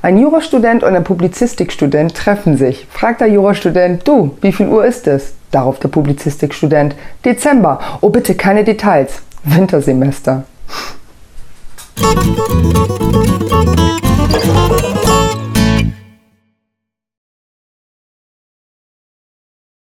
[0.00, 2.86] Ein Jurastudent und ein Publizistikstudent treffen sich.
[2.90, 5.34] Fragt der Jurastudent, du, wie viel Uhr ist es?
[5.50, 7.80] Darauf der Publizistikstudent, Dezember.
[8.00, 9.20] Oh bitte, keine Details.
[9.44, 10.44] Wintersemester.